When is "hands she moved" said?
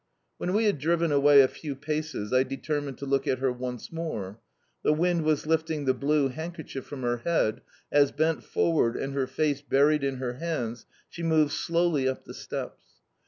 10.39-11.51